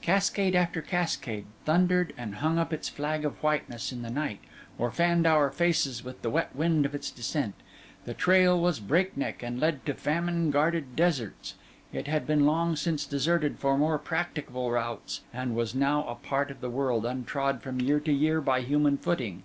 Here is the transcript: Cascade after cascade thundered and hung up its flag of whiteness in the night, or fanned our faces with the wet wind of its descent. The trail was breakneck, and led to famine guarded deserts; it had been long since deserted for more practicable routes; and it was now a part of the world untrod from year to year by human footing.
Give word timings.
Cascade 0.00 0.54
after 0.54 0.80
cascade 0.80 1.44
thundered 1.66 2.14
and 2.16 2.36
hung 2.36 2.58
up 2.58 2.72
its 2.72 2.88
flag 2.88 3.22
of 3.22 3.36
whiteness 3.42 3.92
in 3.92 4.00
the 4.00 4.08
night, 4.08 4.38
or 4.78 4.90
fanned 4.90 5.26
our 5.26 5.50
faces 5.50 6.02
with 6.02 6.22
the 6.22 6.30
wet 6.30 6.56
wind 6.56 6.86
of 6.86 6.94
its 6.94 7.10
descent. 7.10 7.52
The 8.06 8.14
trail 8.14 8.58
was 8.58 8.80
breakneck, 8.80 9.42
and 9.42 9.60
led 9.60 9.84
to 9.84 9.92
famine 9.92 10.50
guarded 10.50 10.96
deserts; 10.96 11.56
it 11.92 12.06
had 12.06 12.26
been 12.26 12.46
long 12.46 12.76
since 12.76 13.04
deserted 13.04 13.58
for 13.58 13.76
more 13.76 13.98
practicable 13.98 14.70
routes; 14.70 15.20
and 15.34 15.50
it 15.50 15.54
was 15.54 15.74
now 15.74 16.08
a 16.08 16.14
part 16.14 16.50
of 16.50 16.62
the 16.62 16.70
world 16.70 17.04
untrod 17.04 17.60
from 17.60 17.78
year 17.82 18.00
to 18.00 18.10
year 18.10 18.40
by 18.40 18.62
human 18.62 18.96
footing. 18.96 19.42